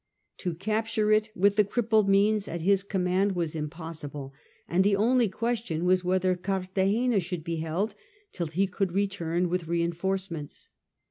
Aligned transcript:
To 0.39 0.55
capture 0.55 1.11
it 1.11 1.29
with 1.35 1.57
the 1.57 1.63
crippled 1.63 2.09
means 2.09 2.47
at 2.47 2.61
his 2.61 2.81
command 2.81 3.33
was 3.33 3.55
impossible, 3.55 4.33
and 4.67 4.83
the 4.83 4.95
only 4.95 5.29
question 5.29 5.85
was 5.85 6.03
whether 6.03 6.33
Cartagena 6.35 7.19
should 7.19 7.43
be 7.43 7.57
held 7.57 7.93
till 8.31 8.47
he 8.47 8.65
could 8.65 8.93
return 8.93 9.47
with 9.47 9.67
reinforcements. 9.67 10.69